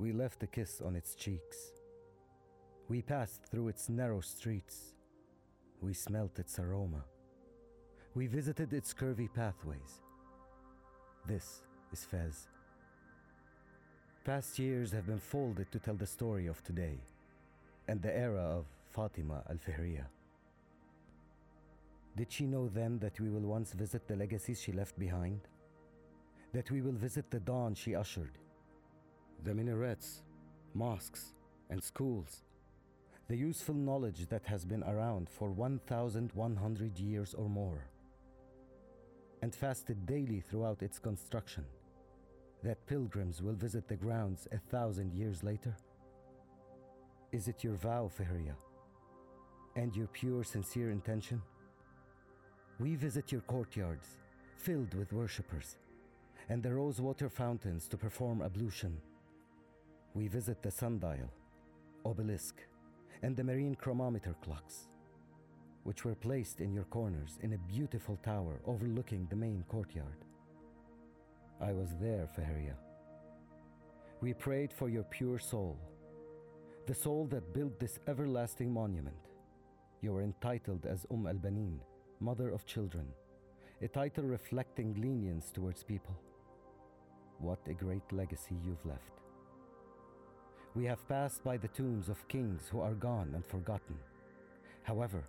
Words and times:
We 0.00 0.12
left 0.12 0.42
a 0.42 0.46
kiss 0.46 0.80
on 0.80 0.96
its 0.96 1.14
cheeks. 1.14 1.72
We 2.88 3.02
passed 3.02 3.44
through 3.44 3.68
its 3.68 3.90
narrow 3.90 4.22
streets. 4.22 4.94
We 5.82 5.92
smelt 5.92 6.38
its 6.38 6.58
aroma. 6.58 7.04
We 8.14 8.26
visited 8.26 8.72
its 8.72 8.94
curvy 8.94 9.28
pathways. 9.30 10.00
This 11.28 11.60
is 11.92 12.02
Fez. 12.02 12.48
Past 14.24 14.58
years 14.58 14.90
have 14.92 15.06
been 15.06 15.20
folded 15.20 15.70
to 15.70 15.78
tell 15.78 15.96
the 15.96 16.06
story 16.06 16.46
of 16.46 16.64
today 16.64 16.98
and 17.86 18.00
the 18.00 18.16
era 18.16 18.40
of 18.40 18.64
Fatima 18.88 19.42
al 19.50 19.56
Fihriya. 19.56 20.06
Did 22.16 22.32
she 22.32 22.46
know 22.46 22.68
then 22.68 22.98
that 23.00 23.20
we 23.20 23.28
will 23.28 23.46
once 23.46 23.74
visit 23.74 24.08
the 24.08 24.16
legacies 24.16 24.62
she 24.62 24.72
left 24.72 24.98
behind? 24.98 25.40
That 26.54 26.70
we 26.70 26.80
will 26.80 26.92
visit 27.06 27.30
the 27.30 27.40
dawn 27.40 27.74
she 27.74 27.94
ushered? 27.94 28.38
The 29.44 29.54
minarets, 29.54 30.22
mosques, 30.74 31.32
and 31.70 31.82
schools. 31.82 32.42
The 33.28 33.36
useful 33.36 33.74
knowledge 33.74 34.26
that 34.28 34.44
has 34.46 34.64
been 34.64 34.82
around 34.84 35.28
for 35.28 35.50
1,100 35.50 36.98
years 36.98 37.34
or 37.34 37.48
more. 37.48 37.86
And 39.42 39.54
fasted 39.54 40.04
daily 40.04 40.40
throughout 40.40 40.82
its 40.82 40.98
construction 40.98 41.64
that 42.62 42.86
pilgrims 42.86 43.42
will 43.42 43.54
visit 43.54 43.88
the 43.88 43.96
grounds 43.96 44.46
a 44.52 44.58
thousand 44.58 45.14
years 45.14 45.42
later? 45.42 45.74
Is 47.32 47.48
it 47.48 47.64
your 47.64 47.74
vow, 47.74 48.10
Fihriya, 48.10 48.54
and 49.76 49.96
your 49.96 50.08
pure, 50.08 50.44
sincere 50.44 50.90
intention? 50.90 51.40
We 52.78 52.96
visit 52.96 53.32
your 53.32 53.42
courtyards, 53.42 54.18
filled 54.56 54.94
with 54.94 55.12
worshippers, 55.12 55.76
and 56.48 56.62
the 56.62 56.74
rosewater 56.74 57.28
fountains 57.28 57.88
to 57.88 57.96
perform 57.96 58.42
ablution. 58.42 58.96
We 60.14 60.26
visit 60.26 60.60
the 60.60 60.70
sundial, 60.70 61.30
obelisk, 62.04 62.56
and 63.22 63.36
the 63.36 63.44
marine 63.44 63.76
chronometer 63.76 64.34
clocks, 64.42 64.88
which 65.84 66.04
were 66.04 66.16
placed 66.16 66.60
in 66.60 66.72
your 66.72 66.84
corners 66.84 67.38
in 67.42 67.52
a 67.52 67.72
beautiful 67.72 68.16
tower 68.16 68.60
overlooking 68.66 69.26
the 69.30 69.36
main 69.36 69.64
courtyard. 69.68 70.24
I 71.60 71.72
was 71.72 71.94
there, 72.00 72.28
Fihriya. 72.36 72.74
We 74.20 74.34
prayed 74.34 74.72
for 74.72 74.88
your 74.88 75.04
pure 75.04 75.38
soul, 75.38 75.78
the 76.86 76.94
soul 76.94 77.26
that 77.26 77.54
built 77.54 77.78
this 77.78 78.00
everlasting 78.08 78.72
monument. 78.72 79.28
You 80.00 80.16
are 80.16 80.22
entitled 80.22 80.86
as 80.86 81.06
Umm 81.12 81.28
al 81.28 81.34
Banin, 81.34 81.78
mother 82.18 82.50
of 82.50 82.66
children, 82.66 83.06
a 83.80 83.86
title 83.88 84.24
reflecting 84.24 84.94
lenience 85.00 85.50
towards 85.52 85.84
people. 85.84 86.16
What 87.38 87.60
a 87.68 87.74
great 87.74 88.12
legacy 88.12 88.56
you've 88.64 88.84
left. 88.84 89.20
We 90.74 90.84
have 90.84 91.08
passed 91.08 91.42
by 91.42 91.56
the 91.56 91.68
tombs 91.68 92.08
of 92.08 92.28
kings 92.28 92.68
who 92.70 92.80
are 92.80 92.94
gone 92.94 93.32
and 93.34 93.44
forgotten. 93.44 93.96
However, 94.84 95.24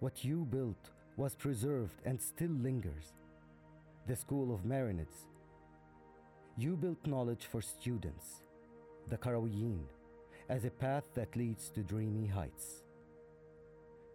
what 0.00 0.24
you 0.24 0.44
built 0.44 0.90
was 1.16 1.36
preserved 1.36 2.00
and 2.04 2.20
still 2.20 2.50
lingers. 2.50 3.12
The 4.08 4.16
school 4.16 4.52
of 4.52 4.64
Marinids, 4.64 5.28
you 6.58 6.76
built 6.76 7.06
knowledge 7.06 7.46
for 7.50 7.62
students, 7.62 8.42
the 9.08 9.16
Qarawiyyin, 9.16 9.84
as 10.48 10.64
a 10.64 10.70
path 10.70 11.04
that 11.14 11.36
leads 11.36 11.70
to 11.70 11.82
dreamy 11.82 12.26
heights. 12.26 12.82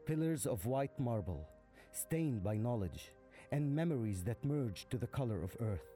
Pillars 0.05 0.45
of 0.45 0.65
white 0.65 0.99
marble, 0.99 1.47
stained 1.93 2.43
by 2.43 2.57
knowledge, 2.57 3.11
and 3.51 3.75
memories 3.75 4.23
that 4.23 4.43
merge 4.43 4.85
to 4.89 4.97
the 4.97 5.07
color 5.07 5.41
of 5.41 5.55
earth. 5.61 5.89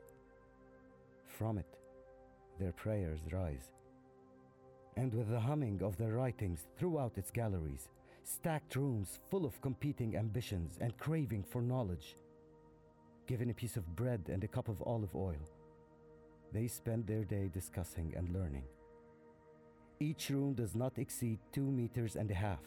From 1.25 1.57
it, 1.57 1.77
their 2.57 2.71
prayers 2.71 3.19
rise. 3.31 3.69
And 4.97 5.13
with 5.13 5.29
the 5.29 5.39
humming 5.39 5.81
of 5.81 5.97
their 5.97 6.13
writings 6.13 6.67
throughout 6.77 7.17
its 7.17 7.31
galleries, 7.31 7.89
stacked 8.23 8.75
rooms 8.75 9.19
full 9.29 9.45
of 9.45 9.61
competing 9.61 10.15
ambitions 10.15 10.77
and 10.81 10.97
craving 10.97 11.43
for 11.43 11.61
knowledge, 11.61 12.17
given 13.27 13.49
a 13.49 13.53
piece 13.53 13.77
of 13.77 13.95
bread 13.95 14.21
and 14.27 14.43
a 14.43 14.47
cup 14.47 14.67
of 14.67 14.81
olive 14.83 15.15
oil, 15.15 15.49
they 16.51 16.67
spend 16.67 17.07
their 17.07 17.23
day 17.23 17.49
discussing 17.53 18.13
and 18.17 18.29
learning. 18.33 18.63
Each 19.99 20.29
room 20.29 20.53
does 20.53 20.75
not 20.75 20.97
exceed 20.97 21.39
two 21.51 21.71
meters 21.71 22.15
and 22.15 22.29
a 22.29 22.33
half, 22.33 22.63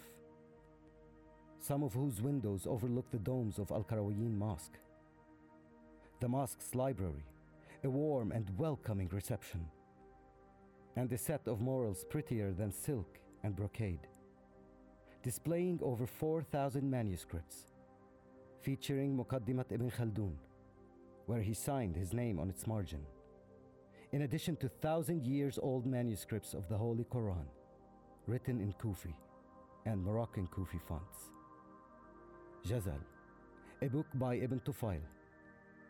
some 1.58 1.82
of 1.82 1.92
whose 1.92 2.22
windows 2.22 2.66
overlook 2.66 3.10
the 3.10 3.18
domes 3.18 3.58
of 3.58 3.70
Al 3.70 3.84
Qarawiyyin 3.84 4.36
Mosque. 4.36 4.78
The 6.20 6.28
mosque's 6.28 6.74
library, 6.74 7.24
a 7.82 7.90
warm 7.90 8.32
and 8.32 8.50
welcoming 8.56 9.08
reception, 9.08 9.66
and 10.96 11.12
a 11.12 11.18
set 11.18 11.46
of 11.46 11.60
morals 11.60 12.04
prettier 12.08 12.52
than 12.52 12.72
silk 12.72 13.18
and 13.42 13.56
brocade, 13.56 14.06
displaying 15.22 15.80
over 15.82 16.06
4,000 16.06 16.88
manuscripts, 16.88 17.66
featuring 18.62 19.16
Muqaddimat 19.16 19.72
ibn 19.72 19.90
Khaldun, 19.90 20.34
where 21.26 21.42
he 21.42 21.54
signed 21.54 21.96
his 21.96 22.12
name 22.12 22.38
on 22.38 22.48
its 22.48 22.66
margin 22.66 23.00
in 24.14 24.22
addition 24.22 24.54
to 24.54 24.68
thousand 24.68 25.26
years 25.26 25.58
old 25.60 25.84
manuscripts 25.84 26.54
of 26.54 26.68
the 26.68 26.78
Holy 26.78 27.02
Quran, 27.02 27.48
written 28.28 28.60
in 28.60 28.72
Kufi 28.74 29.12
and 29.86 30.00
Moroccan 30.00 30.46
Kufi 30.46 30.80
fonts. 30.80 31.32
Jazal, 32.64 33.02
a 33.82 33.88
book 33.88 34.06
by 34.14 34.36
Ibn 34.36 34.60
Tufail, 34.60 35.02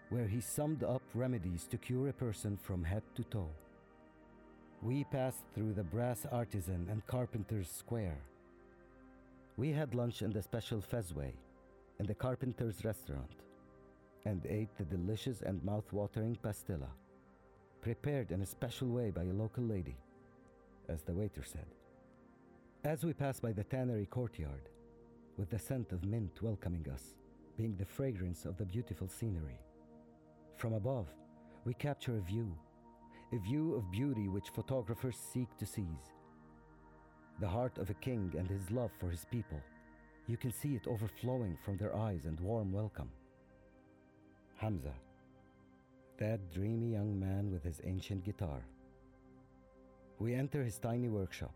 where 0.09 0.27
he 0.27 0.41
summed 0.41 0.83
up 0.85 1.03
remedies 1.13 1.67
to 1.67 1.77
cure 1.77 2.09
a 2.09 2.15
person 2.15 2.57
from 2.57 2.83
head 2.83 3.03
to 3.15 3.25
toe. 3.25 3.51
We 4.85 5.05
passed 5.05 5.45
through 5.55 5.73
the 5.73 5.83
brass 5.83 6.27
artisan 6.31 6.87
and 6.91 7.07
carpenter's 7.07 7.71
square. 7.71 8.19
We 9.57 9.73
had 9.73 9.95
lunch 9.95 10.21
in 10.21 10.31
the 10.31 10.43
special 10.43 10.83
Fezway 10.83 11.33
in 11.99 12.05
the 12.05 12.13
carpenter's 12.13 12.85
restaurant 12.85 13.41
and 14.27 14.45
ate 14.45 14.77
the 14.77 14.85
delicious 14.85 15.41
and 15.41 15.65
mouth-watering 15.65 16.37
pastilla 16.43 16.91
prepared 17.81 18.31
in 18.31 18.43
a 18.43 18.47
special 18.47 18.89
way 18.89 19.11
by 19.11 19.23
a 19.23 19.33
local 19.33 19.65
lady, 19.65 19.97
as 20.91 21.01
the 21.01 21.15
waiter 21.15 21.43
said. 21.43 21.67
As 22.85 23.05
we 23.07 23.15
pass 23.15 23.41
by 23.41 23.53
the 23.53 23.65
tannery 23.65 24.05
courtyard, 24.05 24.69
with 25.39 25.49
the 25.49 25.59
scent 25.59 25.93
of 25.93 26.05
mint 26.05 26.43
welcoming 26.43 26.87
us, 26.93 27.15
being 27.57 27.75
the 27.77 27.87
fragrance 27.87 28.45
of 28.45 28.59
the 28.59 28.67
beautiful 28.67 29.09
scenery, 29.09 29.59
from 30.57 30.75
above, 30.75 31.09
we 31.65 31.73
capture 31.73 32.19
a 32.19 32.21
view, 32.21 32.55
a 33.33 33.39
view 33.39 33.75
of 33.75 33.91
beauty 33.91 34.29
which 34.29 34.51
photographers 34.51 35.17
seek 35.17 35.57
to 35.57 35.67
seize. 35.67 36.13
The 37.41 37.49
heart 37.49 37.79
of 37.79 37.91
a 37.91 37.95
king 37.95 38.33
and 38.39 38.49
his 38.49 38.71
love 38.71 38.91
for 38.99 39.11
his 39.11 39.25
people, 39.31 39.61
you 40.27 40.37
can 40.37 40.53
see 40.53 40.75
it 40.75 40.87
overflowing 40.87 41.59
from 41.65 41.77
their 41.77 41.97
eyes 41.97 42.27
and 42.27 42.39
warm 42.41 42.73
welcome. 42.73 43.11
Hamza, 44.57 44.95
that 46.19 46.53
dreamy 46.53 46.93
young 46.93 47.19
man 47.19 47.51
with 47.51 47.65
his 47.65 47.81
ancient 47.85 48.25
guitar. 48.25 48.63
We 50.19 50.35
enter 50.35 50.63
his 50.63 50.79
tiny 50.79 51.09
workshop, 51.09 51.55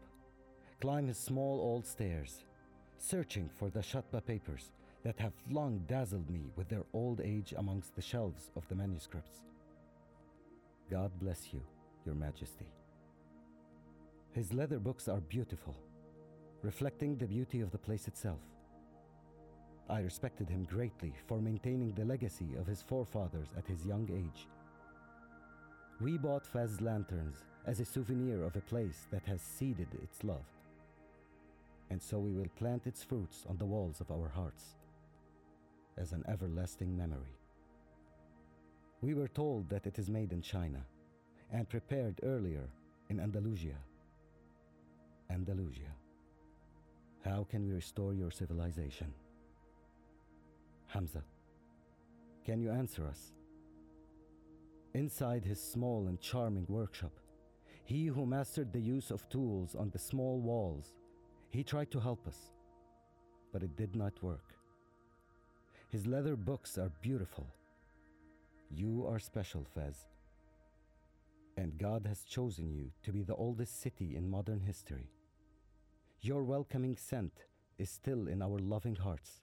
climb 0.81 1.07
his 1.07 1.19
small 1.19 1.61
old 1.61 1.87
stairs, 1.87 2.45
searching 2.99 3.49
for 3.57 3.71
the 3.71 3.81
Shatba 3.81 4.25
papers 4.27 4.73
that 5.05 5.19
have 5.21 5.33
long 5.49 5.85
dazzled 5.87 6.29
me 6.29 6.51
with 6.57 6.69
their 6.69 6.85
old 6.93 7.21
age 7.21 7.55
amongst 7.57 7.95
the 7.95 8.03
shelves 8.03 8.51
of 8.57 8.67
the 8.69 8.75
manuscripts. 8.75 9.43
God 10.91 11.11
bless 11.21 11.53
you, 11.53 11.61
Your 12.07 12.15
Majesty. 12.15 12.73
His 14.33 14.55
leather 14.55 14.79
books 14.79 15.07
are 15.07 15.21
beautiful, 15.21 15.77
reflecting 16.63 17.17
the 17.17 17.27
beauty 17.27 17.61
of 17.61 17.71
the 17.71 17.79
place 17.79 18.09
itself. 18.09 18.41
I 19.91 20.01
respected 20.01 20.49
him 20.49 20.65
greatly 20.65 21.13
for 21.27 21.41
maintaining 21.41 21.93
the 21.93 22.07
legacy 22.07 22.49
of 22.59 22.67
his 22.67 22.81
forefathers 22.81 23.49
at 23.57 23.67
his 23.67 23.85
young 23.85 24.09
age. 24.11 24.47
We 26.01 26.17
bought 26.17 26.47
Fez 26.47 26.81
lanterns 26.81 27.45
as 27.67 27.81
a 27.81 27.85
souvenir 27.85 28.43
of 28.45 28.57
a 28.57 28.61
place 28.61 29.07
that 29.11 29.25
has 29.27 29.43
seeded 29.43 29.89
its 30.03 30.25
love. 30.25 30.47
And 31.91 32.01
so 32.01 32.19
we 32.19 32.33
will 32.33 32.49
plant 32.57 32.87
its 32.87 33.03
fruits 33.03 33.45
on 33.47 33.59
the 33.59 33.67
walls 33.67 34.01
of 34.01 34.11
our 34.11 34.29
hearts 34.29 34.77
as 35.99 36.13
an 36.13 36.25
everlasting 36.29 36.97
memory. 36.97 37.37
We 39.01 39.15
were 39.15 39.29
told 39.29 39.69
that 39.71 39.87
it 39.87 39.99
is 39.99 40.11
made 40.11 40.33
in 40.33 40.43
China 40.43 40.85
and 41.53 41.69
prepared 41.69 42.21
earlier 42.25 42.69
in 43.09 43.21
Andalusia. 43.21 43.77
Andalusia. 45.31 45.93
How 47.25 47.47
can 47.49 47.65
we 47.65 47.73
restore 47.73 48.13
your 48.13 48.31
civilization? 48.31 49.13
Hamza, 50.87 51.23
can 52.45 52.61
you 52.61 52.71
answer 52.71 53.07
us? 53.07 53.33
Inside 54.95 55.45
his 55.45 55.63
small 55.63 56.09
and 56.09 56.21
charming 56.21 56.67
workshop, 56.69 57.13
he 57.85 58.07
who 58.07 58.27
mastered 58.27 58.73
the 58.73 58.81
use 58.81 59.11
of 59.11 59.29
tools 59.29 59.75
on 59.75 59.91
the 59.91 59.99
small 59.99 60.41
walls, 60.41 60.95
he 61.51 61.63
tried 61.63 61.91
to 61.93 62.01
help 62.01 62.27
us, 62.27 62.53
but 63.53 63.63
it 63.63 63.77
did 63.77 63.95
not 63.95 64.23
work. 64.23 64.55
His 65.89 66.07
leather 66.07 66.37
books 66.37 66.79
are 66.79 66.91
beautiful. 67.01 67.47
You 68.71 69.07
are 69.09 69.19
special, 69.19 69.65
Fez. 69.65 70.07
And 71.57 71.79
God 71.79 72.07
has 72.07 72.23
chosen 72.23 72.71
you 72.71 72.91
to 73.03 73.13
be 73.13 73.23
the 73.23 73.35
oldest 73.35 73.81
city 73.81 74.15
in 74.17 74.29
modern 74.29 74.61
history. 74.61 75.11
Your 76.21 76.45
welcoming 76.45 76.97
scent 76.97 77.33
is 77.79 77.91
still 77.91 78.29
in 78.29 78.43
our 78.43 78.59
loving 78.59 78.97
hearts. 78.97 79.43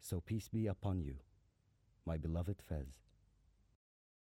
So 0.00 0.20
peace 0.20 0.48
be 0.48 0.66
upon 0.66 1.02
you, 1.02 1.16
my 2.06 2.16
beloved 2.16 2.60
Fez. 2.68 3.00